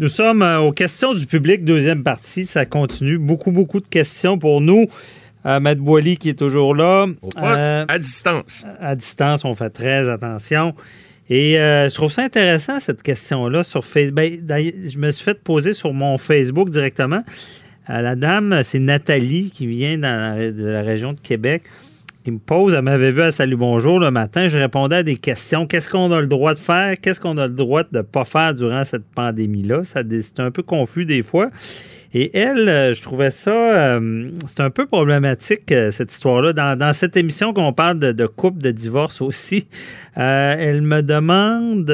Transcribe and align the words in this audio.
Nous 0.00 0.08
sommes 0.08 0.40
euh, 0.42 0.58
aux 0.60 0.72
questions 0.72 1.12
du 1.12 1.26
public, 1.26 1.62
deuxième 1.64 2.02
partie. 2.02 2.46
Ça 2.46 2.64
continue. 2.64 3.18
Beaucoup, 3.18 3.52
beaucoup 3.52 3.80
de 3.80 3.86
questions 3.86 4.38
pour 4.38 4.62
nous. 4.62 4.86
Euh, 5.44 5.60
Matt 5.60 5.78
Boily 5.78 6.16
qui 6.16 6.30
est 6.30 6.38
toujours 6.38 6.74
là. 6.74 7.04
Au 7.20 7.28
poste, 7.28 7.36
Euh, 7.46 7.84
à 7.86 7.98
distance. 7.98 8.64
à 8.80 8.96
distance, 8.96 9.44
on 9.44 9.52
fait 9.54 9.68
très 9.70 10.08
attention. 10.08 10.74
Et 11.28 11.58
euh, 11.60 11.88
je 11.90 11.94
trouve 11.94 12.10
ça 12.10 12.22
intéressant, 12.22 12.78
cette 12.80 13.02
question-là, 13.02 13.62
sur 13.62 13.84
Facebook. 13.84 14.40
Ben, 14.42 14.72
je 14.90 14.96
me 14.98 15.10
suis 15.10 15.22
fait 15.24 15.38
poser 15.38 15.74
sur 15.74 15.92
mon 15.92 16.16
Facebook 16.16 16.70
directement. 16.70 17.22
La 17.88 18.14
dame, 18.16 18.60
c'est 18.62 18.78
Nathalie, 18.78 19.50
qui 19.54 19.66
vient 19.66 19.98
dans 19.98 20.38
la- 20.38 20.50
de 20.52 20.64
la 20.66 20.82
région 20.82 21.12
de 21.12 21.20
Québec, 21.20 21.62
me 22.28 22.38
pose, 22.38 22.74
elle 22.74 22.82
m'avait 22.82 23.10
vu 23.10 23.22
à 23.22 23.30
Salut 23.30 23.56
Bonjour 23.56 23.98
le 23.98 24.10
matin, 24.10 24.48
je 24.48 24.58
répondais 24.58 24.96
à 24.96 25.02
des 25.02 25.16
questions. 25.16 25.66
Qu'est-ce 25.66 25.88
qu'on 25.88 26.12
a 26.12 26.20
le 26.20 26.26
droit 26.26 26.52
de 26.52 26.58
faire? 26.58 26.94
Qu'est-ce 27.00 27.18
qu'on 27.18 27.38
a 27.38 27.46
le 27.46 27.54
droit 27.54 27.82
de 27.82 27.88
ne 27.98 28.02
pas 28.02 28.24
faire 28.24 28.54
durant 28.54 28.84
cette 28.84 29.06
pandémie-là? 29.14 29.80
C'est 29.84 30.40
un 30.40 30.50
peu 30.50 30.62
confus 30.62 31.06
des 31.06 31.22
fois. 31.22 31.48
Et 32.12 32.36
elle, 32.36 32.68
euh, 32.68 32.92
je 32.92 33.00
trouvais 33.00 33.30
ça, 33.30 33.52
euh, 33.52 34.28
c'est 34.46 34.60
un 34.60 34.70
peu 34.70 34.86
problématique, 34.86 35.70
euh, 35.72 35.90
cette 35.90 36.12
histoire-là. 36.12 36.52
Dans, 36.52 36.92
cette 36.92 37.16
émission 37.16 37.52
qu'on 37.52 37.72
parle 37.72 38.00
de, 38.00 38.26
couple, 38.26 38.58
de 38.58 38.72
divorce 38.72 39.22
aussi, 39.22 39.68
elle 40.14 40.82
me 40.82 41.02
demande 41.02 41.90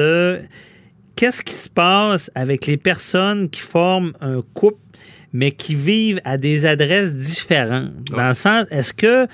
qu'est-ce 1.15 1.41
qui 1.41 1.53
se 1.53 1.69
passe 1.69 2.31
avec 2.35 2.65
les 2.65 2.77
personnes 2.77 3.49
qui 3.49 3.61
forment 3.61 4.11
un 4.19 4.41
couple, 4.53 4.81
mais 5.33 5.51
qui 5.51 5.75
vivent 5.75 6.19
à 6.25 6.37
des 6.37 6.65
adresses 6.65 7.13
différentes? 7.13 7.91
Dans 8.11 8.29
le 8.29 8.33
sens, 8.33 8.65
est-ce 8.71 8.93
que 8.93 9.27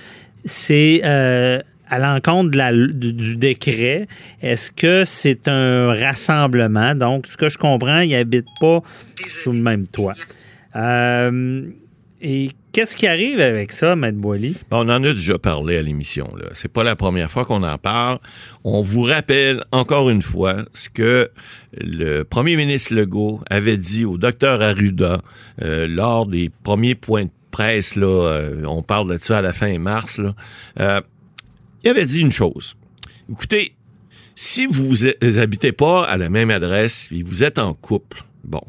c'est 0.46 1.02
euh, 1.04 1.60
à 1.90 2.00
l'encontre 2.00 2.50
du, 2.52 3.36
décret? 3.36 4.08
Est-ce 4.42 4.72
que 4.72 5.04
c'est 5.06 5.48
un 5.48 5.94
rassemblement? 5.94 6.96
Donc, 6.96 7.28
ce 7.28 7.38
que 7.38 7.50
je 7.50 7.58
comprends, 7.58 8.00
ils 8.00 8.12
n'habitent 8.12 8.46
pas 8.60 8.82
sous 9.28 9.52
le 9.52 9.60
même 9.60 9.86
toit. 9.88 10.14
Euh, 10.76 11.68
et 12.26 12.52
qu'est-ce 12.72 12.96
qui 12.96 13.06
arrive 13.06 13.40
avec 13.42 13.74
ça, 13.74 13.96
Maître 13.96 14.18
Boily? 14.18 14.56
Ben, 14.72 14.78
on 14.78 14.90
en 14.90 15.04
a 15.04 15.14
déjà 15.14 15.38
parlé 15.38 15.78
à 15.78 15.82
l'émission. 15.82 16.28
C'est 16.54 16.72
pas 16.72 16.84
la 16.84 16.96
première 16.96 17.30
fois 17.30 17.44
qu'on 17.44 17.64
en 17.64 17.78
parle. 17.78 18.20
On 18.64 18.82
vous 18.82 19.02
rappelle 19.02 19.64
encore 19.72 20.10
une 20.10 20.22
fois 20.22 20.64
ce 20.74 20.90
que 20.90 21.30
le 21.80 22.24
premier 22.24 22.56
ministre 22.56 22.96
Legault 22.96 23.42
avait 23.50 23.78
dit 23.78 24.06
au 24.06 24.18
docteur 24.18 24.62
Arruda 24.62 25.22
euh, 25.62 25.86
lors 25.88 26.26
des 26.26 26.50
premiers 26.64 26.96
points 26.96 27.26
de 27.26 27.32
presse. 27.54 27.96
Là, 27.96 28.08
euh, 28.08 28.66
on 28.66 28.82
parle 28.82 29.18
de 29.18 29.24
ça 29.24 29.38
à 29.38 29.42
la 29.42 29.54
fin 29.54 29.78
mars. 29.80 30.18
Là. 30.18 30.36
Euh, 30.80 31.02
il 31.84 31.90
avait 31.90 32.06
dit 32.06 32.20
une 32.20 32.32
chose. 32.32 32.76
Écoutez, 33.32 33.76
si 34.36 34.66
vous 34.66 34.90
vous 34.90 35.38
habitez 35.40 35.72
pas 35.72 36.04
à 36.04 36.18
la 36.18 36.28
même 36.30 36.50
adresse 36.50 37.08
et 37.12 37.24
vous 37.24 37.44
êtes 37.44 37.60
en 37.60 37.74
couple, 37.74 38.24
bon, 38.44 38.64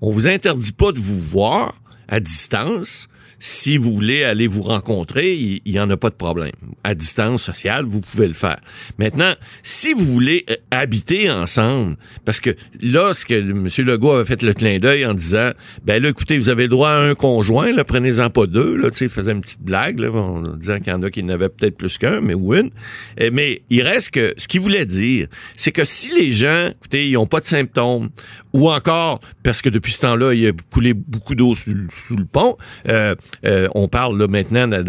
on 0.00 0.10
vous 0.10 0.26
interdit 0.26 0.72
pas 0.72 0.92
de 0.92 0.98
vous 0.98 1.20
voir 1.20 1.80
à 2.08 2.18
distance. 2.18 3.08
Si 3.42 3.78
vous 3.78 3.94
voulez 3.94 4.22
aller 4.22 4.46
vous 4.46 4.60
rencontrer, 4.60 5.34
il 5.34 5.72
n'y 5.72 5.80
en 5.80 5.88
a 5.88 5.96
pas 5.96 6.10
de 6.10 6.14
problème. 6.14 6.52
À 6.84 6.94
distance 6.94 7.42
sociale, 7.42 7.86
vous 7.86 8.02
pouvez 8.02 8.28
le 8.28 8.34
faire. 8.34 8.58
Maintenant, 8.98 9.32
si 9.62 9.94
vous 9.94 10.04
voulez 10.04 10.44
euh, 10.50 10.56
habiter 10.70 11.30
ensemble, 11.30 11.96
parce 12.26 12.38
que 12.38 12.54
là, 12.82 13.14
ce 13.14 13.24
que 13.24 13.34
M. 13.34 13.66
Legault 13.86 14.12
avait 14.12 14.26
fait 14.26 14.42
le 14.42 14.52
clin 14.52 14.78
d'œil 14.78 15.06
en 15.06 15.14
disant, 15.14 15.52
ben 15.84 16.02
là, 16.02 16.10
écoutez, 16.10 16.36
vous 16.36 16.50
avez 16.50 16.64
le 16.64 16.68
droit 16.68 16.90
à 16.90 16.98
un 16.98 17.14
conjoint, 17.14 17.72
là, 17.72 17.82
prenez-en 17.82 18.28
pas 18.28 18.46
deux, 18.46 18.76
là, 18.76 18.90
tu 18.90 18.98
sais, 18.98 19.04
il 19.06 19.10
faisait 19.10 19.32
une 19.32 19.40
petite 19.40 19.62
blague, 19.62 20.00
là, 20.00 20.12
en 20.12 20.42
disant 20.42 20.78
qu'il 20.78 20.88
y 20.88 20.92
en 20.92 21.02
a 21.02 21.10
qui 21.10 21.22
n'avaient 21.22 21.48
peut-être 21.48 21.78
plus 21.78 21.96
qu'un, 21.96 22.20
mais 22.20 22.34
ou 22.34 22.54
une. 22.54 22.70
Eh, 23.16 23.30
Mais 23.30 23.62
il 23.70 23.80
reste 23.80 24.10
que, 24.10 24.34
ce 24.36 24.48
qu'il 24.48 24.60
voulait 24.60 24.84
dire, 24.84 25.28
c'est 25.56 25.72
que 25.72 25.86
si 25.86 26.14
les 26.14 26.32
gens, 26.32 26.72
écoutez, 26.72 27.08
ils 27.08 27.14
n'ont 27.14 27.26
pas 27.26 27.40
de 27.40 27.46
symptômes, 27.46 28.10
ou 28.52 28.70
encore, 28.70 29.20
parce 29.42 29.62
que 29.62 29.70
depuis 29.70 29.92
ce 29.92 30.00
temps-là, 30.00 30.34
il 30.34 30.46
a 30.46 30.52
coulé 30.70 30.92
beaucoup 30.92 31.34
d'eau 31.34 31.54
sous, 31.54 31.74
sous 32.06 32.16
le 32.16 32.26
pont, 32.26 32.56
euh, 32.88 33.14
euh, 33.46 33.68
on 33.74 33.88
parle 33.88 34.18
là, 34.18 34.26
maintenant 34.28 34.68
dans, 34.68 34.84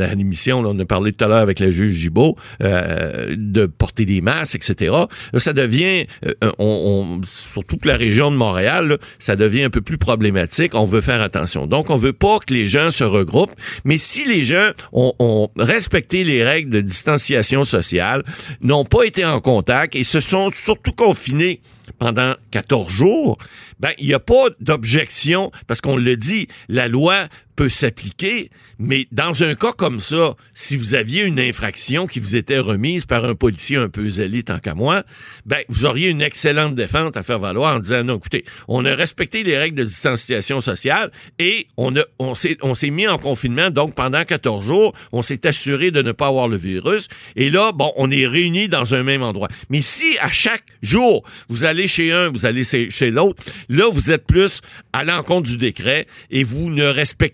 on 0.65 0.79
a 0.79 0.85
parlé 0.85 1.13
tout 1.13 1.25
à 1.25 1.27
l'heure 1.27 1.37
avec 1.39 1.59
le 1.59 1.71
juge 1.71 1.93
Gibault, 1.93 2.35
euh, 2.61 3.35
de 3.37 3.65
porter 3.65 4.05
des 4.05 4.21
masques, 4.21 4.55
etc. 4.55 4.91
Là, 5.33 5.39
ça 5.39 5.53
devient, 5.53 6.05
euh, 6.25 6.33
on, 6.59 7.19
on- 7.19 7.21
surtout 7.23 7.77
la 7.83 7.97
région 7.97 8.31
de 8.31 8.35
Montréal, 8.35 8.87
là, 8.87 8.97
ça 9.19 9.35
devient 9.35 9.63
un 9.63 9.69
peu 9.69 9.81
plus 9.81 9.97
problématique. 9.97 10.75
On 10.75 10.85
veut 10.85 11.01
faire 11.01 11.21
attention. 11.21 11.67
Donc, 11.67 11.89
on 11.89 11.97
veut 11.97 12.13
pas 12.13 12.39
que 12.39 12.53
les 12.53 12.67
gens 12.67 12.91
se 12.91 13.03
regroupent, 13.03 13.55
mais 13.85 13.97
si 13.97 14.25
les 14.25 14.43
gens 14.43 14.71
ont, 14.93 15.13
ont 15.19 15.49
respecté 15.57 16.23
les 16.23 16.43
règles 16.43 16.69
de 16.71 16.81
distanciation 16.81 17.63
sociale, 17.63 18.23
n'ont 18.61 18.85
pas 18.85 19.03
été 19.03 19.25
en 19.25 19.39
contact 19.41 19.95
et 19.95 20.03
se 20.03 20.19
sont 20.19 20.51
surtout 20.51 20.91
confinés 20.91 21.61
pendant 21.99 22.33
14 22.51 22.89
jours, 22.91 23.37
ben, 23.79 23.89
il 23.99 24.07
n'y 24.07 24.13
a 24.13 24.19
pas 24.19 24.45
d'objection 24.59 25.51
parce 25.67 25.81
qu'on 25.81 25.97
le 25.97 26.15
dit, 26.15 26.47
la 26.69 26.87
loi 26.87 27.15
peut 27.55 27.69
s'appliquer, 27.69 28.49
mais 28.79 29.07
dans 29.11 29.43
un 29.43 29.55
cas 29.55 29.73
comme 29.73 29.99
ça, 29.99 30.33
si 30.53 30.77
vous 30.77 30.95
aviez 30.95 31.23
une 31.23 31.39
infraction 31.39 32.07
qui 32.07 32.19
vous 32.19 32.35
était 32.35 32.59
remise 32.59 33.05
par 33.05 33.25
un 33.25 33.35
policier 33.35 33.77
un 33.77 33.89
peu 33.89 34.07
zélé 34.07 34.43
tant 34.43 34.59
qu'à 34.59 34.73
moi, 34.73 35.03
ben, 35.45 35.59
vous 35.69 35.85
auriez 35.85 36.09
une 36.09 36.21
excellente 36.21 36.75
défense 36.75 37.15
à 37.15 37.23
faire 37.23 37.39
valoir 37.39 37.75
en 37.75 37.79
disant, 37.79 38.03
non, 38.03 38.17
écoutez, 38.17 38.45
on 38.67 38.85
a 38.85 38.95
respecté 38.95 39.43
les 39.43 39.57
règles 39.57 39.77
de 39.77 39.83
distanciation 39.83 40.61
sociale 40.61 41.11
et 41.39 41.67
on 41.77 41.95
a, 41.95 42.01
on 42.19 42.33
s'est, 42.33 42.89
mis 42.89 43.07
en 43.07 43.17
confinement, 43.17 43.69
donc 43.69 43.95
pendant 43.95 44.23
14 44.23 44.65
jours, 44.65 44.93
on 45.11 45.21
s'est 45.21 45.45
assuré 45.47 45.91
de 45.91 46.01
ne 46.01 46.11
pas 46.11 46.27
avoir 46.27 46.47
le 46.47 46.57
virus. 46.57 47.07
Et 47.35 47.49
là, 47.49 47.71
bon, 47.73 47.91
on 47.95 48.11
est 48.11 48.27
réunis 48.27 48.67
dans 48.67 48.93
un 48.95 49.03
même 49.03 49.23
endroit. 49.23 49.47
Mais 49.69 49.81
si 49.81 50.17
à 50.19 50.31
chaque 50.31 50.63
jour, 50.81 51.23
vous 51.49 51.63
allez 51.63 51.87
chez 51.87 52.11
un, 52.11 52.29
vous 52.29 52.45
allez 52.45 52.63
chez 52.63 53.11
l'autre, 53.11 53.43
là, 53.69 53.89
vous 53.91 54.11
êtes 54.11 54.25
plus 54.25 54.61
à 54.93 55.03
l'encontre 55.03 55.49
du 55.49 55.57
décret 55.57 56.07
et 56.29 56.43
vous 56.43 56.69
ne 56.69 56.85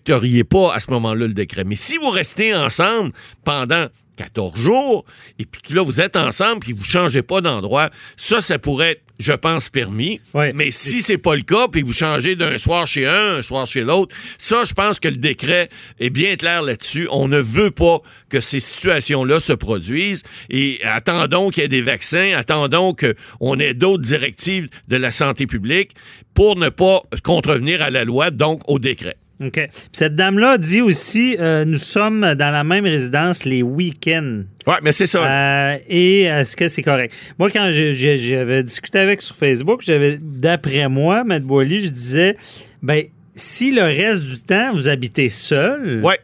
respecteriez 0.07 0.43
pas 0.43 0.73
à 0.73 0.79
ce 0.79 0.91
moment-là 0.91 1.27
le 1.27 1.33
décret. 1.33 1.63
Mais 1.63 1.75
si 1.75 1.97
vous 1.97 2.09
restez 2.09 2.55
ensemble 2.55 3.11
pendant 3.43 3.87
14 4.15 4.59
jours, 4.59 5.05
et 5.37 5.45
puis 5.45 5.61
que 5.61 5.73
là, 5.75 5.83
vous 5.83 6.01
êtes 6.01 6.15
ensemble, 6.15 6.61
puis 6.61 6.73
vous 6.73 6.83
changez 6.83 7.21
pas 7.21 7.41
d'endroit, 7.41 7.89
ça, 8.15 8.41
ça 8.41 8.57
pourrait 8.57 8.91
être, 8.93 9.03
je 9.19 9.33
pense, 9.33 9.69
permis. 9.69 10.19
Ouais. 10.33 10.53
Mais 10.53 10.71
si 10.71 11.01
c'est 11.01 11.19
pas 11.19 11.35
le 11.35 11.43
cas, 11.43 11.67
puis 11.67 11.83
vous 11.83 11.93
changez 11.93 12.35
d'un 12.35 12.57
soir 12.57 12.87
chez 12.87 13.05
un, 13.05 13.35
un 13.35 13.41
soir 13.43 13.67
chez 13.67 13.83
l'autre, 13.83 14.15
ça, 14.39 14.63
je 14.63 14.73
pense 14.73 14.99
que 14.99 15.07
le 15.07 15.17
décret 15.17 15.69
est 15.99 16.09
bien 16.09 16.35
clair 16.35 16.63
là-dessus. 16.63 17.07
On 17.11 17.27
ne 17.27 17.39
veut 17.39 17.71
pas 17.71 17.99
que 18.29 18.39
ces 18.39 18.59
situations-là 18.59 19.39
se 19.39 19.53
produisent. 19.53 20.23
Et 20.49 20.79
attendons 20.83 21.49
qu'il 21.51 21.61
y 21.61 21.65
ait 21.65 21.69
des 21.69 21.81
vaccins, 21.81 22.33
attendons 22.35 22.95
qu'on 22.95 23.59
ait 23.59 23.75
d'autres 23.75 24.03
directives 24.03 24.69
de 24.87 24.95
la 24.95 25.11
santé 25.11 25.45
publique 25.45 25.91
pour 26.33 26.55
ne 26.55 26.69
pas 26.69 27.01
contrevenir 27.23 27.83
à 27.83 27.91
la 27.91 28.03
loi, 28.03 28.31
donc 28.31 28.61
au 28.67 28.79
décret. 28.79 29.17
OK. 29.43 29.53
Puis 29.53 29.69
cette 29.91 30.15
dame-là 30.15 30.57
dit 30.57 30.81
aussi 30.81 31.37
euh, 31.39 31.63
nous 31.63 31.77
sommes 31.77 32.21
dans 32.21 32.51
la 32.51 32.63
même 32.63 32.85
résidence 32.85 33.45
les 33.45 33.61
week-ends. 33.61 34.41
Ouais, 34.65 34.77
mais 34.81 34.91
c'est 34.91 35.05
ça. 35.05 35.19
Euh, 35.19 35.77
et 35.87 36.23
est-ce 36.23 36.55
que 36.55 36.67
c'est 36.67 36.81
correct? 36.81 37.13
Moi, 37.37 37.51
quand 37.51 37.71
j'avais 37.71 38.63
discuté 38.63 38.99
avec 38.99 39.21
sur 39.21 39.35
Facebook, 39.35 39.81
j'avais, 39.83 40.17
d'après 40.19 40.89
moi, 40.89 41.23
Matt 41.23 41.43
Boily, 41.43 41.81
je 41.81 41.89
disais, 41.89 42.35
ben, 42.81 43.03
si 43.35 43.71
le 43.71 43.83
reste 43.83 44.23
du 44.23 44.41
temps, 44.41 44.73
vous 44.73 44.89
habitez 44.89 45.29
seul, 45.29 46.01
ouais. 46.03 46.19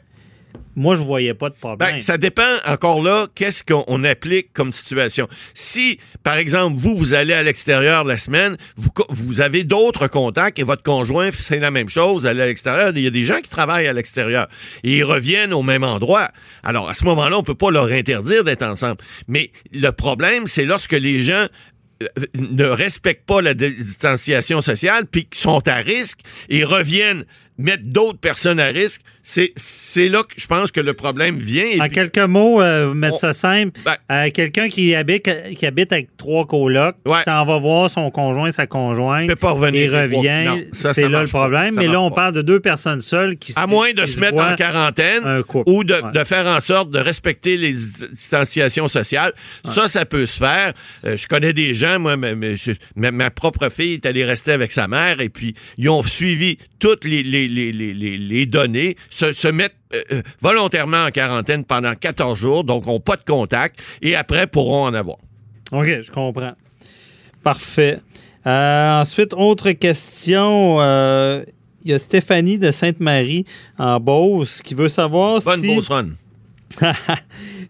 Moi, 0.76 0.96
je 0.96 1.02
voyais 1.02 1.34
pas 1.34 1.50
de 1.50 1.56
problème. 1.56 1.94
Ben, 1.94 2.00
ça 2.00 2.18
dépend 2.18 2.58
encore 2.66 3.02
là, 3.02 3.28
qu'est-ce 3.36 3.64
qu'on 3.64 3.84
on 3.88 4.04
applique 4.04 4.52
comme 4.54 4.72
situation. 4.72 5.28
Si, 5.54 6.00
par 6.24 6.36
exemple, 6.38 6.78
vous, 6.78 6.98
vous 6.98 7.14
allez 7.14 7.34
à 7.34 7.44
l'extérieur 7.44 8.04
la 8.04 8.18
semaine, 8.18 8.58
vous, 8.76 9.42
avez 9.42 9.64
d'autres 9.64 10.08
contacts 10.08 10.60
et 10.60 10.64
votre 10.64 10.84
conjoint, 10.84 11.30
c'est 11.32 11.60
la 11.60 11.72
même 11.72 11.90
chose, 11.90 12.26
allez 12.26 12.42
à 12.42 12.46
l'extérieur. 12.46 12.92
Il 12.96 13.04
y 13.04 13.08
a 13.08 13.12
des 13.12 13.26
gens 13.26 13.40
qui 13.42 13.50
travaillent 13.50 13.88
à 13.88 13.94
l'extérieur 13.94 14.48
et 14.84 14.98
ils 14.98 15.04
reviennent 15.04 15.54
au 15.54 15.64
même 15.64 15.84
endroit. 15.84 16.30
Alors, 16.64 16.90
à 16.90 16.94
ce 16.94 17.06
moment-là, 17.06 17.38
on 17.38 17.44
peut 17.44 17.56
pas 17.56 17.72
leur 17.72 17.92
interdire 17.92 18.44
d'être 18.44 18.64
ensemble. 18.64 18.98
Mais 19.28 19.52
le 19.72 19.92
problème, 19.92 20.48
c'est 20.48 20.66
lorsque 20.66 20.94
les 20.94 21.22
gens 21.22 21.48
euh, 22.02 22.08
ne 22.36 22.66
respectent 22.66 23.26
pas 23.26 23.42
la 23.42 23.54
distanciation 23.54 24.62
sociale 24.62 25.06
puis 25.06 25.26
qui 25.26 25.40
sont 25.40 25.68
à 25.68 25.76
risque 25.76 26.20
et 26.50 26.64
reviennent 26.64 27.26
mettre 27.58 27.84
d'autres 27.86 28.20
personnes 28.20 28.60
à 28.60 28.68
risque, 28.68 29.02
c'est 29.22 30.10
là 30.10 30.24
que 30.24 30.34
je 30.38 30.48
pense 30.48 30.72
que 30.72 30.82
le 30.82 30.94
problème 30.94 31.38
vient. 31.38 31.66
En 31.80 31.84
puis- 31.86 31.92
quelques 31.92 32.18
mots, 32.20 32.62
euh, 32.62 32.94
mettre 32.94 33.16
on- 33.16 33.18
ça 33.18 33.34
simple, 33.34 33.80
Ben- 33.86 33.96
euh, 34.12 34.30
quelqu'un 34.32 34.68
qui 34.70 34.94
habite, 34.96 35.30
qui 35.58 35.66
habite 35.66 35.94
avec 35.94 36.10
trois 36.18 36.46
colocs, 36.46 36.96
Ouais. 37.06 37.20
qui 37.20 37.24
s'en 37.26 37.46
va 37.46 37.58
voir 37.60 37.90
son 37.90 38.10
conjoint, 38.12 38.52
sa 38.52 38.66
conjointe, 38.68 39.28
peut 39.30 39.36
pas 39.36 39.52
revenir 39.52 39.94
et 39.96 40.04
revient, 40.04 40.64
c'est 40.74 41.08
là 41.10 41.22
le 41.22 41.26
pas. 41.28 41.40
problème. 41.40 41.76
Mais 41.76 41.88
là, 41.88 42.02
on 42.02 42.10
pas. 42.10 42.16
parle 42.16 42.34
de 42.34 42.42
deux 42.42 42.60
personnes 42.60 43.02
seules 43.02 43.38
qui 43.38 43.54
À 43.56 43.68
moins 43.68 43.92
de 43.94 44.06
se 44.06 44.20
mettre 44.20 44.40
en 44.40 44.56
quarantaine 44.56 45.44
ou 45.68 45.84
de, 45.84 45.94
Ouais. 45.94 46.00
de 46.14 46.24
faire 46.24 46.48
en 46.48 46.60
sorte 46.60 46.90
de 46.92 47.00
respecter 47.00 47.56
les 47.58 47.74
distanciations 47.74 48.88
sociales. 48.88 49.34
Ça, 49.66 49.88
ça 49.88 50.06
peut 50.06 50.26
se 50.26 50.38
faire. 50.40 50.74
Euh, 51.06 51.16
je 51.18 51.28
connais 51.28 51.54
des 51.54 51.74
gens, 51.74 52.00
moi, 52.00 52.16
ma- 52.18 53.12
ma 53.12 53.30
propre 53.30 53.70
fille 53.70 53.94
est 53.94 54.06
allée 54.06 54.26
rester 54.26 54.52
avec 54.52 54.72
sa 54.72 54.88
mère 54.88 55.22
et 55.22 55.30
puis 55.30 55.56
ils 55.78 55.90
ont 55.90 56.04
suivi 56.04 56.58
toutes 56.80 57.06
les, 57.06 57.24
les, 57.24 57.43
les, 57.48 57.72
les, 57.72 57.94
les- 57.94 58.18
les 58.18 58.46
données, 58.46 58.96
se, 59.10 59.32
se 59.32 59.48
mettre 59.48 59.76
euh, 59.94 60.02
euh, 60.14 60.22
volontairement 60.42 61.06
en 61.06 61.10
quarantaine 61.12 61.64
pendant 61.66 61.94
14 61.96 62.38
jours, 62.40 62.64
donc 62.64 62.86
n'ont 62.86 63.00
pas 63.00 63.16
de 63.16 63.24
contact 63.24 63.80
et 64.02 64.16
après 64.16 64.48
pourront 64.48 64.86
en 64.86 64.94
avoir. 64.94 65.18
OK, 65.72 65.86
je 65.86 66.12
comprends. 66.12 66.54
Parfait. 67.44 68.00
Euh, 68.46 69.02
ensuite, 69.02 69.34
autre 69.34 69.72
question. 69.72 70.78
euh, 70.82 71.42
Il 71.86 71.92
y 71.92 71.94
a 71.94 72.00
Stéphanie 72.00 72.60
de 72.60 72.72
Sainte-Marie 72.72 73.46
en 73.78 74.00
Beauce 74.00 74.62
qui 74.62 74.74
veut 74.74 74.90
savoir 74.90 75.42
Bonne 75.42 75.62
si, 75.62 75.80
Run. 75.90 76.10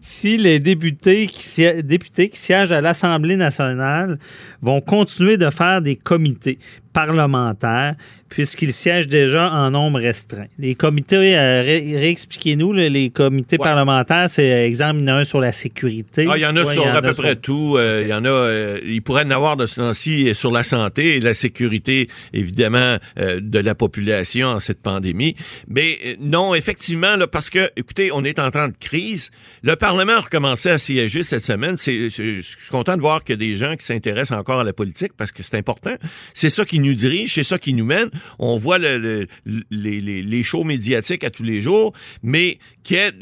si 0.00 0.36
les 0.38 0.60
députés 0.60 1.26
qui, 1.26 1.42
siè- 1.42 1.82
députés 1.82 2.28
qui 2.28 2.38
siègent 2.38 2.72
à 2.72 2.80
l'Assemblée 2.80 3.36
nationale 3.36 4.18
vont 4.64 4.80
continuer 4.80 5.36
de 5.36 5.50
faire 5.50 5.80
des 5.82 5.96
comités 5.96 6.58
parlementaires 6.92 7.94
puisqu'ils 8.28 8.72
siègent 8.72 9.06
déjà 9.08 9.48
en 9.50 9.70
nombre 9.70 10.00
restreint. 10.00 10.46
Les 10.58 10.74
comités, 10.74 11.36
euh, 11.38 11.62
ré- 11.62 11.96
réexpliquez-nous, 11.96 12.72
les 12.72 13.10
comités 13.10 13.56
Ouais. 13.58 13.64
parlementaires, 13.64 14.28
c'est 14.28 14.50
euh, 14.52 14.66
exemple, 14.66 15.00
il 15.02 15.08
y 15.08 15.10
en 15.12 15.16
a 15.16 15.18
un 15.20 15.24
sur 15.24 15.40
la 15.40 15.52
sécurité. 15.52 16.26
Ah, 16.28 16.36
il 16.36 16.42
y 16.42 16.46
en 16.46 16.56
a 16.56 16.64
Ouais, 16.64 16.72
sur 16.72 16.82
il 16.82 16.86
y 16.86 16.90
en 16.90 16.94
à 16.94 17.02
peu 17.02 17.12
sur- 17.14 17.22
près 17.22 17.36
tout. 17.36 17.74
Euh, 17.76 18.00
Il 18.02 18.08
y 18.08 18.14
en 18.14 18.24
a. 18.24 18.28
euh, 18.28 18.80
il 18.84 19.02
pourrait 19.02 19.24
en 19.24 19.30
avoir 19.30 19.56
de 19.56 19.66
ce 19.66 19.76
temps-ci 19.76 20.34
sur 20.34 20.50
la 20.50 20.64
santé 20.64 21.16
et 21.16 21.20
la 21.20 21.34
sécurité, 21.34 22.08
évidemment, 22.32 22.96
euh, 23.20 23.38
de 23.40 23.58
la 23.60 23.74
population 23.76 24.48
en 24.48 24.58
cette 24.60 24.80
pandémie. 24.82 25.36
Mais 25.68 25.98
euh, 26.04 26.14
non, 26.20 26.54
effectivement, 26.56 27.14
là, 27.16 27.28
parce 27.28 27.50
que, 27.50 27.70
écoutez, 27.76 28.10
on 28.12 28.24
est 28.24 28.38
en 28.40 28.50
temps 28.50 28.66
de 28.68 28.74
crise. 28.80 29.30
Le 29.62 29.76
Parlement 29.76 30.14
a 30.14 30.20
recommencé 30.20 30.70
à 30.70 30.78
siéger 30.78 31.22
cette 31.22 31.44
semaine. 31.44 31.76
C'est, 31.76 32.08
je 32.08 32.40
suis 32.40 32.56
content 32.70 32.96
de 32.96 33.00
voir 33.00 33.22
qu'il 33.22 33.34
y 33.34 33.38
a 33.38 33.48
des 33.48 33.54
gens 33.54 33.76
qui 33.76 33.84
s'intéressent 33.84 34.36
à 34.60 34.64
la 34.64 34.72
politique 34.72 35.12
parce 35.16 35.32
que 35.32 35.42
c'est 35.42 35.56
important. 35.56 35.94
C'est 36.34 36.48
ça 36.50 36.64
qui 36.64 36.78
nous 36.78 36.94
dirige, 36.94 37.34
c'est 37.34 37.42
ça 37.42 37.58
qui 37.58 37.72
nous 37.74 37.84
mène. 37.84 38.10
On 38.38 38.56
voit 38.56 38.78
le- 38.78 38.98
le- 38.98 39.26
les, 39.70 40.00
les- 40.00 40.22
les 40.22 40.42
shows 40.42 40.64
médiatiques 40.64 41.24
à 41.24 41.30
tous 41.30 41.42
les 41.42 41.60
jours, 41.62 41.92
mais 42.22 42.58
qu'il 42.82 42.96
y 42.96 43.00
ait 43.00 43.12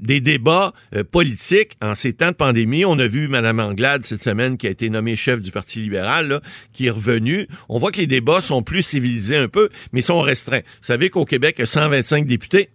des 0.00 0.20
débats 0.20 0.72
euh, 0.94 1.04
politiques 1.04 1.72
en 1.82 1.94
ces 1.94 2.12
temps 2.12 2.28
de 2.30 2.36
pandémie. 2.36 2.84
On 2.84 2.98
a 2.98 3.06
vu 3.06 3.28
Mme 3.28 3.60
Anglade 3.60 4.04
cette 4.04 4.22
semaine 4.22 4.56
qui 4.56 4.66
a 4.66 4.70
été 4.70 4.90
nommée 4.90 5.16
chef 5.16 5.40
du 5.40 5.50
Parti 5.50 5.78
libéral, 5.80 6.28
là, 6.28 6.40
qui 6.72 6.86
est 6.86 6.90
revenue. 6.90 7.46
On 7.68 7.78
voit 7.78 7.90
que 7.90 7.98
les 8.00 8.06
débats 8.06 8.40
sont 8.40 8.62
plus 8.62 8.82
civilisés 8.82 9.36
un 9.36 9.48
peu, 9.48 9.68
mais 9.92 10.00
sont 10.00 10.20
restreints. 10.20 10.58
Vous 10.60 10.86
savez 10.86 11.10
qu'au 11.10 11.24
Québec, 11.24 11.56
il 11.58 11.60
y 11.60 11.64
a 11.64 11.66
125 11.66 12.26
députés. 12.26 12.70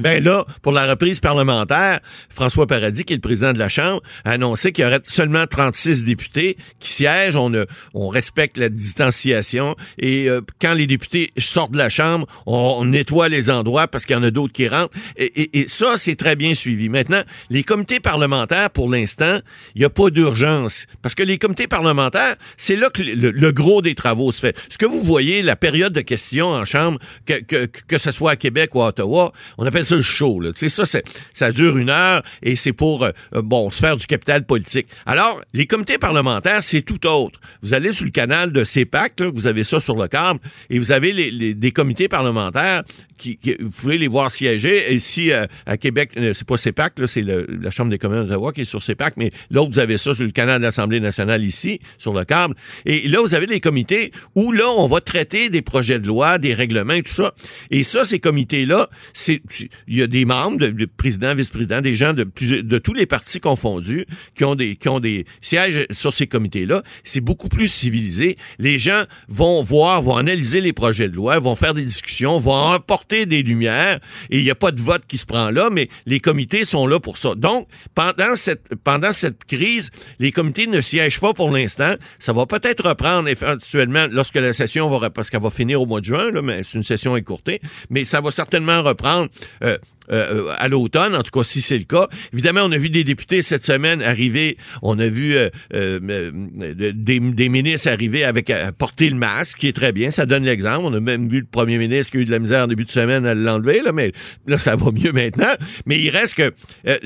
Ben 0.00 0.22
là, 0.22 0.44
pour 0.62 0.72
la 0.72 0.86
reprise 0.86 1.20
parlementaire, 1.20 2.00
François 2.28 2.66
Paradis, 2.66 3.04
qui 3.04 3.12
est 3.12 3.16
le 3.16 3.20
président 3.22 3.52
de 3.52 3.58
la 3.58 3.68
Chambre, 3.68 4.02
a 4.24 4.32
annoncé 4.32 4.72
qu'il 4.72 4.84
y 4.84 4.86
aurait 4.86 5.00
seulement 5.04 5.46
36 5.46 6.04
députés 6.04 6.56
qui 6.80 6.90
siègent. 6.92 7.36
On, 7.36 7.50
ne- 7.50 7.64
on 7.94 8.08
respecte 8.08 8.56
la 8.58 8.68
distanciation. 8.68 9.76
Et 9.98 10.28
euh, 10.28 10.40
quand 10.60 10.74
les 10.74 10.86
députés 10.86 11.30
sortent 11.38 11.72
de 11.72 11.78
la 11.78 11.88
Chambre, 11.88 12.26
on, 12.46 12.76
on 12.80 12.84
nettoie 12.86 13.28
les 13.28 13.50
endroits 13.50 13.88
parce 13.88 14.06
qu'il 14.06 14.16
y 14.16 14.18
en 14.18 14.22
a 14.22 14.30
d'autres 14.30 14.52
qui 14.52 14.68
rentrent. 14.68 14.94
Et, 15.16 15.24
et- 15.42 15.58
et 15.60 15.68
ça, 15.68 15.94
c'est 15.96 16.16
très 16.16 16.36
bien 16.36 16.54
suivi. 16.54 16.88
Maintenant, 16.88 17.22
les 17.50 17.62
comités 17.62 18.00
parlementaires, 18.00 18.70
pour 18.70 18.90
l'instant, 18.90 19.38
il 19.74 19.80
n'y 19.80 19.84
a 19.84 19.90
pas 19.90 20.10
d'urgence. 20.10 20.86
Parce 21.02 21.14
que 21.14 21.22
les 21.22 21.38
comités 21.38 21.66
parlementaires, 21.68 22.36
c'est 22.56 22.76
là 22.76 22.90
que 22.90 23.02
le, 23.02 23.30
le 23.30 23.52
gros 23.52 23.82
des 23.82 23.94
travaux 23.94 24.32
se 24.32 24.40
fait. 24.40 24.56
Ce 24.68 24.78
que 24.78 24.86
vous 24.86 25.02
voyez, 25.02 25.42
la 25.42 25.56
période 25.56 25.92
de 25.92 26.00
questions 26.00 26.48
en 26.50 26.64
Chambre, 26.64 26.98
que, 27.26 27.40
que, 27.40 27.66
que 27.66 27.98
ce 27.98 28.10
soit 28.12 28.32
à 28.32 28.36
Québec 28.36 28.74
ou 28.74 28.82
à 28.82 28.88
Ottawa, 28.88 29.32
on 29.58 29.66
appelle 29.66 29.83
ça 29.84 29.96
le 29.96 30.02
show. 30.02 30.40
Là. 30.40 30.50
Ça, 30.54 30.84
ça 31.32 31.52
dure 31.52 31.76
une 31.76 31.90
heure 31.90 32.22
et 32.42 32.56
c'est 32.56 32.72
pour, 32.72 33.04
euh, 33.04 33.12
bon, 33.34 33.70
se 33.70 33.78
faire 33.80 33.96
du 33.96 34.06
capital 34.06 34.44
politique. 34.44 34.86
Alors, 35.06 35.40
les 35.52 35.66
comités 35.66 35.98
parlementaires, 35.98 36.62
c'est 36.62 36.82
tout 36.82 37.06
autre. 37.06 37.40
Vous 37.62 37.74
allez 37.74 37.92
sur 37.92 38.04
le 38.04 38.10
canal 38.10 38.52
de 38.52 38.64
CEPAC, 38.64 39.22
vous 39.22 39.46
avez 39.46 39.64
ça 39.64 39.80
sur 39.80 39.96
le 39.96 40.08
câble, 40.08 40.40
et 40.70 40.78
vous 40.78 40.92
avez 40.92 41.54
des 41.54 41.72
comités 41.72 42.08
parlementaires 42.08 42.82
qui, 43.16 43.36
qui- 43.36 43.56
vous 43.60 43.70
pouvez 43.70 43.98
les 43.98 44.08
voir 44.08 44.30
siéger. 44.30 44.92
Ici, 44.94 45.30
euh, 45.32 45.46
à 45.66 45.76
Québec, 45.76 46.12
euh, 46.16 46.32
c'est 46.32 46.46
pas 46.46 46.56
CEPAC, 46.56 46.98
là, 46.98 47.06
c'est 47.06 47.22
le- 47.22 47.46
la 47.60 47.70
Chambre 47.70 47.90
des 47.90 47.98
communes 47.98 48.22
d'Ottawa 48.26 48.52
qui 48.52 48.62
est 48.62 48.64
sur 48.64 48.82
CEPAC, 48.82 49.14
mais 49.16 49.30
l'autre, 49.50 49.70
vous 49.72 49.78
avez 49.78 49.96
ça 49.98 50.14
sur 50.14 50.24
le 50.24 50.30
canal 50.30 50.58
de 50.58 50.64
l'Assemblée 50.64 51.00
nationale 51.00 51.44
ici, 51.44 51.80
sur 51.98 52.12
le 52.12 52.24
câble. 52.24 52.54
Et 52.86 53.08
là, 53.08 53.20
vous 53.20 53.34
avez 53.34 53.46
les 53.46 53.60
comités 53.60 54.12
où, 54.34 54.52
là, 54.52 54.68
on 54.76 54.86
va 54.86 55.00
traiter 55.00 55.50
des 55.50 55.62
projets 55.62 55.98
de 55.98 56.06
loi, 56.06 56.38
des 56.38 56.54
règlements 56.54 56.94
tout 57.04 57.12
ça. 57.12 57.34
Et 57.70 57.82
ça, 57.82 58.04
ces 58.04 58.18
comités-là, 58.18 58.88
c'est, 59.12 59.40
il 59.88 59.96
y 59.96 60.02
a 60.02 60.06
des 60.06 60.24
membres, 60.24 60.58
de, 60.58 60.68
de 60.68 60.84
présidents, 60.86 61.34
vice-présidents, 61.34 61.80
des 61.80 61.94
gens 61.94 62.12
de, 62.14 62.24
de 62.24 62.78
tous 62.78 62.94
les 62.94 63.06
partis 63.06 63.40
confondus 63.40 64.06
qui 64.34 64.44
ont 64.44 64.54
des, 64.54 64.76
qui 64.76 64.88
ont 64.88 65.00
des 65.00 65.24
sièges 65.40 65.86
sur 65.90 66.12
ces 66.12 66.26
comités-là. 66.26 66.82
C'est 67.04 67.20
beaucoup 67.20 67.48
plus 67.48 67.68
civilisé. 67.68 68.36
Les 68.58 68.78
gens 68.78 69.04
vont 69.28 69.62
voir, 69.62 70.02
vont 70.02 70.16
analyser 70.16 70.60
les 70.60 70.72
projets 70.72 71.08
de 71.08 71.16
loi, 71.16 71.38
vont 71.38 71.54
faire 71.56 71.74
des 71.74 71.82
discussions, 71.82 72.38
vont 72.38 72.70
apporter 72.72 73.03
des 73.08 73.42
lumières 73.42 74.00
et 74.30 74.38
il 74.38 74.44
n'y 74.44 74.50
a 74.50 74.54
pas 74.54 74.70
de 74.70 74.80
vote 74.80 75.02
qui 75.06 75.18
se 75.18 75.26
prend 75.26 75.50
là, 75.50 75.68
mais 75.70 75.88
les 76.06 76.20
comités 76.20 76.64
sont 76.64 76.86
là 76.86 77.00
pour 77.00 77.18
ça. 77.18 77.34
Donc, 77.34 77.68
pendant 77.94 78.34
cette, 78.34 78.74
pendant 78.82 79.12
cette 79.12 79.44
crise, 79.44 79.90
les 80.18 80.32
comités 80.32 80.66
ne 80.66 80.80
siègent 80.80 81.20
pas 81.20 81.32
pour 81.32 81.50
l'instant. 81.50 81.94
Ça 82.18 82.32
va 82.32 82.46
peut-être 82.46 82.88
reprendre 82.88 83.28
éventuellement 83.28 84.06
lorsque 84.10 84.36
la 84.36 84.52
session 84.52 84.88
va, 84.88 85.10
parce 85.10 85.30
qu'elle 85.30 85.42
va 85.42 85.50
finir 85.50 85.80
au 85.80 85.86
mois 85.86 86.00
de 86.00 86.06
juin, 86.06 86.30
là, 86.30 86.42
mais 86.42 86.62
c'est 86.62 86.78
une 86.78 86.82
session 86.82 87.16
écourtée, 87.16 87.60
mais 87.90 88.04
ça 88.04 88.20
va 88.20 88.30
certainement 88.30 88.82
reprendre. 88.82 89.28
euh, 89.62 89.78
euh, 90.10 90.52
à 90.58 90.68
l'automne, 90.68 91.14
en 91.14 91.22
tout 91.22 91.30
cas 91.30 91.44
si 91.44 91.60
c'est 91.60 91.78
le 91.78 91.84
cas. 91.84 92.08
Évidemment, 92.32 92.62
on 92.64 92.72
a 92.72 92.76
vu 92.76 92.90
des 92.90 93.04
députés 93.04 93.42
cette 93.42 93.64
semaine 93.64 94.02
arriver, 94.02 94.56
on 94.82 94.98
a 94.98 95.06
vu 95.06 95.36
euh, 95.36 95.48
euh, 95.74 96.00
euh, 96.08 96.92
des, 96.92 97.20
des 97.20 97.48
ministres 97.48 97.88
arriver 97.88 98.24
avec 98.24 98.50
à 98.50 98.72
porter 98.72 99.08
le 99.10 99.16
masque, 99.16 99.58
qui 99.58 99.68
est 99.68 99.72
très 99.72 99.92
bien, 99.92 100.10
ça 100.10 100.26
donne 100.26 100.44
l'exemple. 100.44 100.82
On 100.84 100.92
a 100.94 101.00
même 101.00 101.28
vu 101.28 101.40
le 101.40 101.46
premier 101.46 101.78
ministre 101.78 102.12
qui 102.12 102.18
a 102.18 102.20
eu 102.20 102.24
de 102.24 102.30
la 102.30 102.38
misère 102.38 102.64
en 102.64 102.66
début 102.66 102.84
de 102.84 102.90
semaine 102.90 103.26
à 103.26 103.34
l'enlever, 103.34 103.82
là, 103.82 103.92
mais 103.92 104.12
là, 104.46 104.58
ça 104.58 104.76
va 104.76 104.90
mieux 104.90 105.12
maintenant. 105.12 105.54
Mais 105.86 105.98
il 105.98 106.10
reste 106.10 106.34
que 106.34 106.52
euh, 106.88 106.96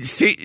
c'est 0.00 0.36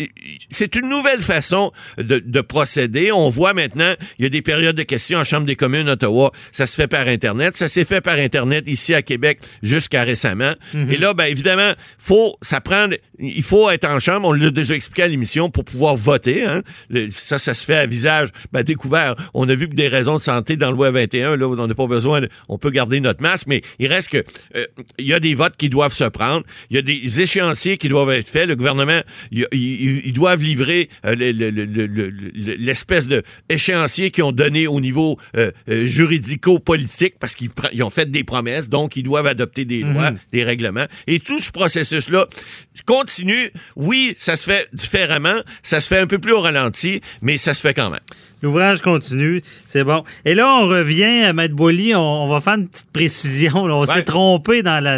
c'est 0.49 0.75
une 0.75 0.89
nouvelle 0.89 1.21
façon 1.21 1.71
de, 1.97 2.19
de 2.19 2.41
procéder. 2.41 3.11
On 3.11 3.29
voit 3.29 3.53
maintenant, 3.53 3.93
il 4.17 4.23
y 4.23 4.25
a 4.25 4.29
des 4.29 4.41
périodes 4.41 4.75
de 4.75 4.83
questions 4.83 5.19
en 5.19 5.23
Chambre 5.23 5.45
des 5.45 5.55
communes 5.55 5.89
Ottawa, 5.89 6.31
ça 6.51 6.65
se 6.65 6.75
fait 6.75 6.87
par 6.87 7.07
Internet, 7.07 7.55
ça 7.55 7.67
s'est 7.67 7.85
fait 7.85 8.01
par 8.01 8.17
Internet 8.17 8.63
ici 8.67 8.93
à 8.93 9.01
Québec 9.01 9.39
jusqu'à 9.61 10.03
récemment. 10.03 10.53
Et 10.89 10.97
là, 10.97 11.13
ben 11.13 11.25
évidemment, 11.25 11.73
faut 11.97 12.35
ça 12.41 12.61
prend 12.61 12.87
il 13.19 13.43
faut 13.43 13.69
être 13.69 13.85
en 13.87 13.99
chambre, 13.99 14.27
on 14.27 14.33
l'a 14.33 14.49
déjà 14.51 14.75
expliqué 14.75 15.03
à 15.03 15.07
l'émission 15.07 15.49
pour 15.49 15.63
pouvoir 15.65 15.95
voter 15.95 16.43
hein. 16.45 16.63
Le- 16.89 17.09
ça 17.11 17.37
ça 17.39 17.53
se 17.53 17.63
fait 17.65 17.75
à 17.75 17.85
visage 17.85 18.29
ben, 18.51 18.63
découvert. 18.63 19.15
On 19.33 19.47
a 19.49 19.55
vu 19.55 19.69
que 19.69 19.75
des 19.75 19.87
raisons 19.87 20.15
de 20.17 20.21
santé 20.21 20.57
dans 20.57 20.69
le 20.71 20.75
loi 20.77 20.91
21 20.91 21.35
là, 21.37 21.47
on 21.47 21.67
n'a 21.67 21.75
pas 21.75 21.87
besoin 21.87 22.21
de- 22.21 22.29
on 22.49 22.57
peut 22.57 22.71
garder 22.71 22.99
notre 22.99 23.21
masque 23.21 23.47
mais 23.47 23.61
il 23.79 23.87
reste 23.87 24.09
que 24.09 24.23
euh, 24.55 24.65
il 24.97 25.07
y 25.07 25.13
a 25.13 25.19
des 25.19 25.33
votes 25.35 25.55
qui 25.57 25.69
doivent 25.69 25.93
se 25.93 26.03
prendre, 26.05 26.43
il 26.69 26.75
y 26.75 26.79
a 26.79 26.81
des 26.81 27.21
échéanciers 27.21 27.77
qui 27.77 27.89
doivent 27.89 28.09
être 28.11 28.27
faits, 28.27 28.47
le 28.47 28.55
gouvernement 28.55 29.01
il- 29.31 29.47
il- 29.51 30.01
ils 30.07 30.13
doivent 30.13 30.41
livrer 30.41 30.89
euh, 31.05 31.15
le- 31.15 31.31
le- 31.31 31.49
le- 31.51 31.65
le- 31.65 31.87
le- 31.87 32.09
le- 32.09 32.55
l'espèce 32.55 33.07
de 33.07 33.23
échéancier 33.49 34.11
qu'ils 34.11 34.23
ont 34.23 34.31
donné 34.31 34.67
au 34.67 34.79
niveau 34.81 35.17
euh, 35.37 35.51
juridico-politique 35.85 37.15
parce 37.19 37.35
qu'ils 37.35 37.49
ont 37.83 37.89
fait 37.89 38.09
des 38.09 38.23
promesses, 38.23 38.69
donc 38.69 38.95
ils 38.95 39.03
doivent 39.03 39.27
adopter 39.27 39.65
des 39.65 39.81
lois, 39.81 40.11
des 40.31 40.43
règlements. 40.43 40.85
Et 41.07 41.19
tout 41.19 41.39
ce 41.39 41.51
processus-là 41.81 42.27
continue. 42.85 43.49
Oui, 43.75 44.13
ça 44.17 44.35
se 44.35 44.43
fait 44.45 44.67
différemment, 44.73 45.39
ça 45.63 45.79
se 45.79 45.87
fait 45.87 45.99
un 45.99 46.07
peu 46.07 46.19
plus 46.19 46.31
au 46.33 46.41
ralenti, 46.41 47.01
mais 47.21 47.37
ça 47.37 47.53
se 47.53 47.61
fait 47.61 47.73
quand 47.73 47.89
même. 47.89 47.99
L'ouvrage 48.43 48.81
continue, 48.81 49.43
c'est 49.67 49.83
bon. 49.83 50.03
Et 50.25 50.33
là, 50.33 50.47
on 50.55 50.67
revient 50.67 51.23
à 51.25 51.31
Maître 51.31 51.53
Boily, 51.53 51.93
on, 51.93 51.99
on 52.01 52.27
va 52.27 52.41
faire 52.41 52.55
une 52.55 52.67
petite 52.67 52.91
précision. 52.91 53.67
là. 53.67 53.75
On 53.75 53.85
s'est 53.85 53.91
Ouais. 53.93 54.03
trompé 54.03 54.63
dans, 54.63 54.83
la- 54.83 54.95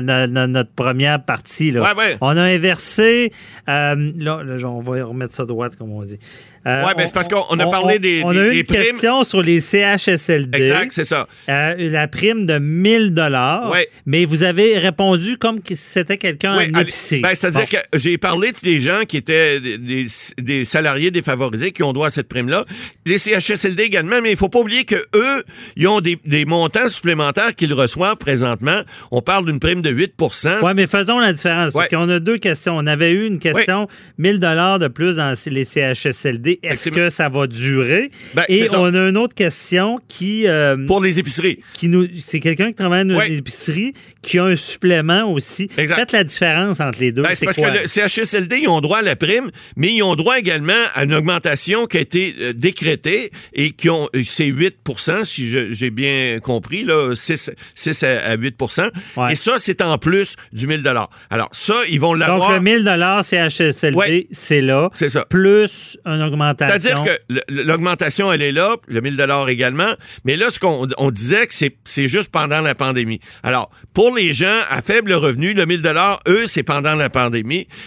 notre 0.48 0.72
première 0.72 1.22
partie. 1.22 1.72
Là. 1.72 1.82
Ouais, 1.82 1.98
ouais. 1.98 2.18
On 2.22 2.38
a 2.38 2.42
inversé. 2.42 3.34
euh, 3.68 4.12
là, 4.18 4.44
là, 4.44 4.66
on 4.70 4.80
va 4.82 5.04
remettre 5.04 5.34
ça 5.34 5.44
droite, 5.46 5.76
comme 5.76 5.92
on 5.92 6.04
dit. 6.04 6.18
Euh, 6.66 6.86
Ouais, 6.86 6.94
ben, 6.96 7.06
c'est 7.06 7.14
parce 7.14 7.28
qu'on 7.28 7.60
a 7.60 7.66
parlé 7.68 8.00
des- 8.00 8.22
On 8.24 8.30
a 8.30 8.36
eu 8.46 8.52
des 8.52 8.58
une 8.60 8.64
primes. 8.66 8.82
question 8.84 9.26
sur 9.26 9.42
les 9.42 9.60
CHSLD. 9.60 10.58
Exact, 10.58 10.92
c'est 10.94 11.04
ça. 11.04 11.28
Euh, 11.50 11.74
la 11.78 12.08
prime 12.08 12.46
de 12.46 12.58
1000 12.60 13.14
dollars. 13.14 13.70
Ouais. 13.70 13.90
Mais 14.06 14.24
vous 14.24 14.44
avez 14.46 14.78
répondu 14.78 15.38
comme 15.38 15.60
si 15.68 15.76
c'était 15.76 16.18
quelqu'un 16.18 16.58
Oui, 16.58 16.72
en 16.74 16.80
épicerie. 16.80 17.20
ben, 17.20 17.36
C'est-à-dire. 17.36 17.66
Que 17.74 17.98
j'ai 18.00 18.18
parlé 18.18 18.52
de 18.52 18.58
des 18.64 18.80
gens 18.80 19.02
qui 19.08 19.18
étaient 19.18 19.60
des, 19.60 20.06
des- 20.42 20.66
salariés 20.66 21.12
défavorisés 21.12 21.72
qui 21.72 21.84
ont 21.84 21.92
droit 21.94 22.08
à 22.08 22.10
cette 22.10 22.28
prime-là. 22.30 22.66
Les 23.06 23.18
CHSLD 23.18 23.84
également, 23.84 24.22
mais 24.22 24.32
il 24.32 24.38
faut 24.38 24.50
pas 24.50 24.60
oublier 24.60 24.86
que 24.86 24.96
eux, 24.96 25.44
ils 25.76 25.88
ont 25.88 26.00
des, 26.00 26.18
des 26.26 26.46
montants 26.46 26.88
supplémentaires 26.88 27.56
qu'ils 27.56 27.74
reçoivent 27.74 28.18
présentement. 28.18 28.82
On 29.12 29.22
parle 29.22 29.46
d'une 29.46 29.60
prime 29.60 29.82
de 29.82 29.90
8% 29.92 30.60
Oui, 30.64 30.72
mais 30.76 30.88
faisons 30.88 31.20
la 31.20 31.34
différence, 31.34 31.74
parce 31.74 31.86
Ouais. 31.90 31.96
qu'on 31.98 32.08
a 32.10 32.20
deux 32.20 32.38
questions. 32.38 32.78
On 32.78 32.88
avait 32.88 33.12
eu 33.12 33.26
une 33.28 33.40
question, 33.40 33.88
1000 34.18 34.40
dollars 34.40 34.80
de 34.80 34.88
plus 34.88 35.18
dans 35.18 35.34
les 35.48 35.64
CHSLD. 35.64 36.60
Est-ce 36.64 36.90
que 36.90 37.10
ça 37.10 37.30
va 37.30 37.48
durer? 37.48 38.10
Ben, 38.36 38.44
Et 38.50 38.68
on 38.76 38.94
a 38.94 39.10
une 39.10 39.18
autre 39.18 39.36
question 39.36 40.00
qui... 40.08 40.48
euh, 40.48 40.78
pour 40.88 41.02
les 41.02 41.20
épiceries. 41.20 41.60
qui 41.74 41.88
nous, 41.88 42.08
c'est 42.20 42.40
quelqu'un 42.40 42.70
qui 42.70 42.76
travaille 42.76 43.06
dans 43.06 43.16
Ouais. 43.16 43.28
une 43.30 43.36
épicerie 43.40 43.94
qui 44.22 44.40
a 44.40 44.46
un 44.46 44.56
supplément 44.56 45.32
aussi. 45.32 45.68
Exact. 45.78 45.96
Faites 45.98 46.12
la 46.14 46.24
différence 46.24 46.80
entre 46.80 47.00
les 47.02 47.12
deux. 47.12 47.22
Ben, 47.24 47.36
c'est 47.36 47.53
parce 47.56 47.74
que 47.76 47.82
le 47.82 47.88
CHSLD, 47.88 48.60
ils 48.64 48.68
ont 48.70 48.82
droit 48.82 49.00
à 49.00 49.02
la 49.02 49.16
prime, 49.16 49.50
mais 49.76 49.94
ils 49.94 50.04
ont 50.04 50.16
droit 50.16 50.38
également 50.38 50.74
à 50.96 51.04
une 51.04 51.14
augmentation 51.14 51.86
qui 51.86 51.98
a 51.98 52.02
été 52.02 52.36
euh, 52.42 52.54
décrétée 52.54 53.32
et 53.54 53.72
qui 53.72 53.90
ont, 53.90 54.08
c'est 54.24 54.48
8% 54.50 55.24
si 55.24 55.50
j'ai 55.74 55.90
bien 55.90 56.40
compris, 56.42 56.84
là, 56.84 57.14
6, 57.16 57.52
6 57.76 58.04
à, 58.04 58.30
à 58.32 58.36
8 58.36 58.56
Ouais. 59.18 59.34
Et 59.34 59.36
ça, 59.36 59.54
c'est 59.58 59.82
en 59.82 59.98
plus 59.98 60.36
du 60.52 60.68
1000 60.68 60.84
Alors, 61.30 61.50
ça, 61.52 61.74
ils 61.90 62.00
vont 62.00 62.12
Donc, 62.12 62.20
l'avoir. 62.20 62.54
le 62.54 62.60
1000 62.60 62.84
CHSLD, 63.24 63.96
Ouais. 63.96 64.28
c'est 64.32 64.62
là. 64.62 64.90
C'est 64.94 65.10
ça. 65.10 65.26
Plus 65.30 65.98
une 66.06 66.22
augmentation. 66.22 66.80
C'est-à-dire 66.80 67.04
que 67.04 67.34
l'augmentation, 67.64 68.32
elle 68.32 68.42
est 68.42 68.52
là, 68.52 68.76
le 68.88 69.02
1000 69.02 69.18
également, 69.50 69.92
mais 70.26 70.36
là, 70.36 70.50
ce 70.50 70.60
qu'on 70.60 70.88
on 70.98 71.12
disait 71.12 71.48
que 71.48 71.54
c'est 71.54 71.76
c'est 71.86 72.08
juste 72.08 72.30
pendant 72.32 72.62
la 72.62 72.76
pandémie. 72.76 73.20
Alors, 73.44 73.70
pour 73.94 74.16
les 74.16 74.34
gens 74.34 74.60
à 74.70 74.82
faible 74.82 75.14
revenu, 75.14 75.54
le 75.54 75.66
1000 75.66 75.82
eux, 76.28 76.46
c'est 76.48 76.64
pendant 76.64 76.96
la 76.96 77.10
pandémie, 77.10 77.43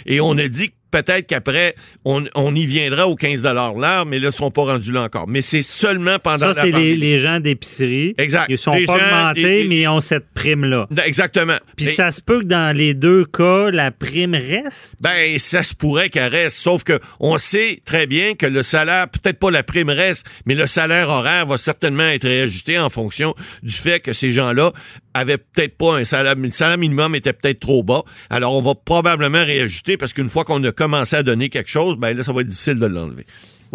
et 0.07 0.21
on 0.21 0.37
a 0.39 0.49
dit 0.49 0.69
que 0.69 0.75
peut-être 0.93 1.27
qu'après, 1.27 1.75
on, 2.07 2.25
on 2.37 2.55
y 2.55 2.65
viendra 2.65 3.07
au 3.07 3.17
15 3.17 3.43
l'heure, 3.43 4.07
mais 4.07 4.17
là, 4.19 4.23
ils 4.23 4.27
ne 4.27 4.31
sont 4.31 4.51
pas 4.51 4.63
rendus 4.63 4.93
là 4.93 5.03
encore. 5.03 5.27
Mais 5.29 5.43
c'est 5.43 5.63
seulement 5.63 6.19
pendant 6.19 6.39
Ça, 6.39 6.47
la 6.49 6.55
c'est 6.55 6.71
pandémie. 6.71 6.97
les, 6.97 6.97
les 6.97 7.19
gens 7.19 7.39
d'épicerie. 7.41 8.15
Exact. 8.17 8.47
Ils 8.49 8.53
ne 8.53 8.57
sont 8.57 8.73
Les 8.73 8.87
pas 8.87 8.95
augmentés, 8.95 9.65
et- 9.65 9.69
mais 9.69 9.81
ils 9.81 9.89
ont 9.89 10.01
cette 10.01 10.31
prime-là. 10.33 10.87
Exactement. 11.05 11.57
Puis 11.77 11.87
ça 11.87 12.13
se 12.13 12.23
peut 12.23 12.41
que 12.41 12.47
dans 12.47 12.75
les 12.75 12.95
deux 12.95 13.27
cas, 13.27 13.71
la 13.73 13.91
prime 13.91 14.35
reste? 14.35 14.95
Ben, 15.01 15.37
ça 15.39 15.63
se 15.65 15.75
pourrait 15.75 16.09
qu'elle 16.09 16.33
reste. 16.33 16.57
Sauf 16.59 16.83
que 16.83 16.99
on 17.21 17.37
sait 17.37 17.81
très 17.85 18.07
bien 18.07 18.35
que 18.35 18.47
le 18.47 18.63
salaire, 18.63 19.09
peut-être 19.11 19.39
pas 19.39 19.51
la 19.51 19.63
prime 19.65 19.91
reste, 19.91 20.25
mais 20.47 20.55
le 20.55 20.67
salaire 20.67 21.11
horaire 21.11 21.45
va 21.47 21.59
certainement 21.59 22.05
être 22.09 22.25
réajusté 22.27 22.79
en 22.79 22.89
fonction 22.89 23.35
du 23.63 23.75
fait 23.75 24.01
que 24.01 24.13
ces 24.15 24.33
gens-là 24.33 24.73
avaient 25.17 25.39
peut-être 25.39 25.77
pas 25.77 25.97
un 25.97 26.05
salaire, 26.05 26.35
le 26.37 26.51
salaire 26.51 26.79
minimum 26.79 27.15
était 27.15 27.33
peut-être 27.33 27.61
trop 27.61 27.83
bas. 27.83 28.03
Alors, 28.31 28.55
on 28.55 28.63
va 28.63 28.75
probablement 28.75 29.45
réajuster 29.45 29.97
parce 29.97 30.13
qu'une 30.13 30.31
fois 30.31 30.45
qu'on 30.45 30.63
a 30.65 30.73
commencé 30.73 31.17
à 31.17 31.23
donner 31.23 31.49
quelque 31.49 31.71
chose, 31.71 31.97
ben 31.97 32.17
là, 32.17 32.23
ça 32.23 32.33
va 32.33 32.43
être 32.43 32.47
difficile 32.47 32.79
de 32.79 32.87
l'enlever. 32.87 33.27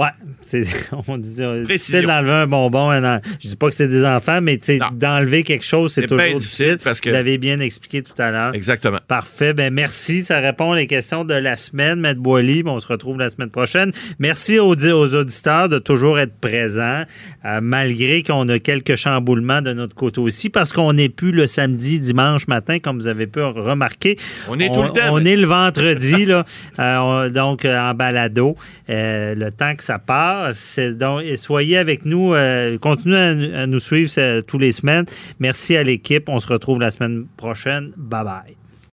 Ouais, 0.01 0.07
c'est, 0.41 0.63
on 1.07 1.17
dit 1.19 1.35
d'enlever 1.37 2.31
un 2.31 2.47
bonbon. 2.47 2.89
un 2.89 3.21
je 3.39 3.49
dis 3.49 3.55
pas 3.55 3.69
que 3.69 3.75
c'est 3.75 3.87
des 3.87 4.03
enfants, 4.03 4.39
mais 4.41 4.59
d'enlever 4.93 5.43
quelque 5.43 5.63
chose, 5.63 5.93
c'est 5.93 6.01
toujours 6.03 6.17
bien 6.17 6.35
difficile. 6.35 6.65
difficile 6.65 6.77
parce 6.83 6.99
que- 6.99 7.09
Vous 7.09 7.15
l'avez 7.15 7.37
bien 7.37 7.59
expliqué 7.59 8.01
tout 8.01 8.19
à 8.19 8.31
l'heure. 8.31 8.55
Exactement. 8.55 8.97
Parfait. 9.07 9.53
Ben 9.53 9.71
merci. 9.71 10.23
Ça 10.23 10.39
répond 10.39 10.75
aux 10.75 10.85
questions 10.87 11.23
de 11.23 11.35
la 11.35 11.55
semaine, 11.55 11.99
Maître 11.99 12.19
Boily. 12.19 12.63
On 12.65 12.79
se 12.79 12.87
retrouve 12.87 13.19
la 13.19 13.29
semaine 13.29 13.51
prochaine. 13.51 13.91
Merci 14.17 14.57
aux, 14.59 14.73
aux 14.75 15.15
auditeurs 15.15 15.69
de 15.69 15.77
toujours 15.77 16.17
être 16.19 16.33
présents, 16.39 17.03
euh, 17.45 17.59
malgré 17.61 18.23
qu'on 18.23 18.47
a 18.49 18.57
quelques 18.59 18.95
chamboulements 18.95 19.61
de 19.61 19.73
notre 19.73 19.93
côté 19.93 20.19
aussi, 20.19 20.49
parce 20.49 20.73
qu'on 20.73 20.93
n'est 20.93 21.09
plus 21.09 21.31
le 21.31 21.45
samedi, 21.45 21.99
dimanche 21.99 22.47
matin, 22.47 22.79
comme 22.79 22.97
vous 22.97 23.07
avez 23.07 23.27
pu 23.27 23.41
remarquer. 23.41 24.17
On 24.49 24.57
est 24.59 24.73
tout 24.73 24.81
le 24.83 24.89
temps, 24.89 25.11
On 25.13 25.21
mais- 25.21 25.33
est 25.33 25.35
le 25.35 25.45
vendredi, 25.47 26.25
là, 26.25 26.43
euh, 26.79 26.97
on- 26.97 27.29
donc 27.31 27.65
euh, 27.65 27.77
en 27.79 27.93
balado. 27.93 28.55
Le 28.87 29.49
temps 29.49 29.75
que 29.75 29.83
ça 29.83 29.90
passe. 29.99 30.57
c'est 30.57 30.93
Donc, 30.93 31.23
soyez 31.35 31.77
avec 31.77 32.05
nous. 32.05 32.33
euh, 32.33 32.77
continuez 32.77 33.17
à, 33.55 33.61
à 33.63 33.67
nous 33.67 33.79
suivre 33.79 34.41
tous 34.41 34.57
les 34.57 34.71
semaines. 34.71 35.05
Merci 35.39 35.75
à 35.77 35.83
l'équipe. 35.83 36.29
On 36.29 36.39
se 36.39 36.47
retrouve 36.47 36.79
la 36.79 36.91
semaine 36.91 37.25
prochaine. 37.37 37.91
Bye 37.97 38.23
bye. 38.23 38.60